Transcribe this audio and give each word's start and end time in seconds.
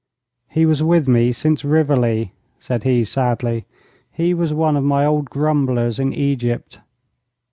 'He 0.49 0.65
was 0.65 0.81
with 0.81 1.07
me 1.07 1.31
since 1.31 1.63
Rivoli,' 1.63 2.31
said 2.59 2.85
he, 2.85 3.03
sadly. 3.05 3.65
'He 4.11 4.33
was 4.33 4.51
one 4.51 4.75
of 4.75 4.83
my 4.83 5.05
old 5.05 5.29
grumblers 5.29 5.99
in 5.99 6.11
Egypt.' 6.11 6.79